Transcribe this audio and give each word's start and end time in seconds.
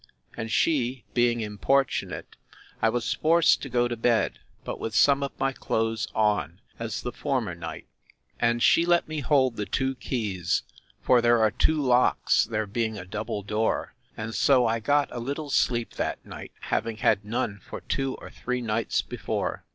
And 0.35 0.51
she 0.51 1.03
being 1.13 1.41
importunate, 1.41 2.35
I 2.81 2.89
was 2.89 3.13
forced 3.13 3.61
to 3.61 3.69
go 3.69 3.87
to 3.87 3.95
bed; 3.95 4.39
but 4.63 4.79
with 4.79 4.95
some 4.95 5.21
of 5.21 5.31
my 5.39 5.51
clothes 5.53 6.07
on, 6.15 6.59
as 6.79 7.03
the 7.03 7.11
former 7.11 7.53
night; 7.53 7.85
and 8.39 8.63
she 8.63 8.83
let 8.83 9.07
me 9.07 9.19
hold 9.19 9.57
the 9.57 9.67
two 9.67 9.93
keys; 9.93 10.63
for 11.03 11.21
there 11.21 11.37
are 11.37 11.51
two 11.51 11.79
locks, 11.79 12.45
there 12.45 12.65
being 12.65 12.97
a 12.97 13.05
double 13.05 13.43
door; 13.43 13.93
and 14.17 14.33
so 14.33 14.65
I 14.65 14.79
got 14.79 15.07
a 15.11 15.19
little 15.19 15.51
sleep 15.51 15.91
that 15.97 16.25
night, 16.25 16.51
having 16.61 16.97
had 16.97 17.23
none 17.23 17.61
for 17.63 17.81
two 17.81 18.15
or 18.15 18.31
three 18.31 18.59
nights 18.61 19.03
before. 19.03 19.65